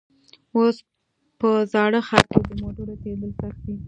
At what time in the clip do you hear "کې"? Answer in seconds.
2.31-2.39